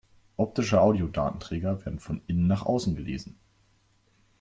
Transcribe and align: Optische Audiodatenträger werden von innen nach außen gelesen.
Optische 0.35 0.81
Audiodatenträger 0.81 1.85
werden 1.85 1.99
von 1.99 2.23
innen 2.25 2.47
nach 2.47 2.65
außen 2.65 2.95
gelesen. 2.95 3.37